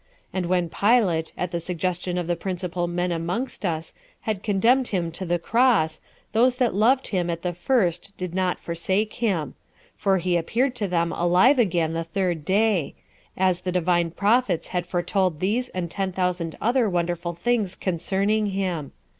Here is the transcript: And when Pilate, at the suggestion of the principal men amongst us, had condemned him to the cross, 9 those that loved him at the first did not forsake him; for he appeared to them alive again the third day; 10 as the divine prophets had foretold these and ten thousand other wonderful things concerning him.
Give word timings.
And 0.33 0.47
when 0.47 0.67
Pilate, 0.67 1.31
at 1.37 1.51
the 1.51 1.59
suggestion 1.59 2.17
of 2.17 2.25
the 2.25 2.35
principal 2.35 2.87
men 2.87 3.11
amongst 3.11 3.63
us, 3.63 3.93
had 4.21 4.41
condemned 4.41 4.87
him 4.87 5.11
to 5.11 5.27
the 5.27 5.37
cross, 5.37 6.01
9 6.33 6.41
those 6.41 6.55
that 6.55 6.73
loved 6.73 7.09
him 7.09 7.29
at 7.29 7.43
the 7.43 7.53
first 7.53 8.17
did 8.17 8.33
not 8.33 8.59
forsake 8.59 9.13
him; 9.13 9.53
for 9.95 10.17
he 10.17 10.37
appeared 10.37 10.73
to 10.77 10.87
them 10.87 11.11
alive 11.11 11.59
again 11.59 11.93
the 11.93 12.03
third 12.03 12.43
day; 12.45 12.95
10 13.37 13.47
as 13.47 13.61
the 13.61 13.71
divine 13.71 14.09
prophets 14.09 14.69
had 14.69 14.87
foretold 14.87 15.39
these 15.39 15.69
and 15.69 15.91
ten 15.91 16.11
thousand 16.11 16.55
other 16.59 16.89
wonderful 16.89 17.35
things 17.35 17.75
concerning 17.75 18.47
him. 18.47 18.93